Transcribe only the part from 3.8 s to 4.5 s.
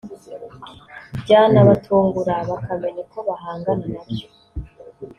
nabyo